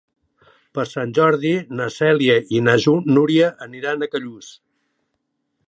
[0.77, 1.51] Per Sant Jordi
[1.81, 2.75] na Cèlia i na
[3.19, 4.51] Núria aniran a Callús.